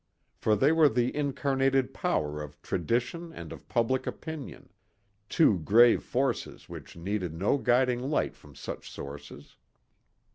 For 0.35 0.55
they 0.55 0.71
were 0.71 0.89
the 0.89 1.15
incarnated 1.15 1.93
power 1.93 2.41
of 2.41 2.59
Tradition 2.63 3.31
and 3.31 3.53
of 3.53 3.67
Public 3.67 4.07
Opinion 4.07 4.71
two 5.29 5.59
grave 5.59 6.01
forces 6.01 6.67
which 6.67 6.95
needed 6.95 7.35
no 7.35 7.59
guilding 7.59 8.01
light 8.09 8.35
from 8.35 8.55
such 8.55 8.89
sources. 8.89 9.57